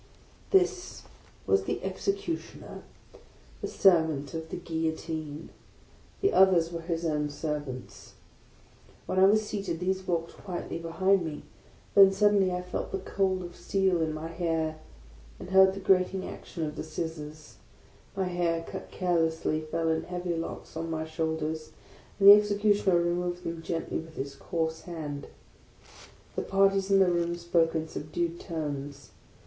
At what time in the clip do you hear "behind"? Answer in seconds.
10.79-11.23